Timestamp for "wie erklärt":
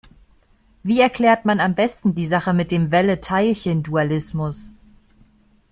0.81-1.45